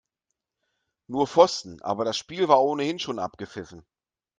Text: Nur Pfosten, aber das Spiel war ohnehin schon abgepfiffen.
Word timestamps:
Nur 1.05 1.27
Pfosten, 1.27 1.79
aber 1.83 2.05
das 2.05 2.17
Spiel 2.17 2.47
war 2.47 2.63
ohnehin 2.63 2.97
schon 2.97 3.19
abgepfiffen. 3.19 3.85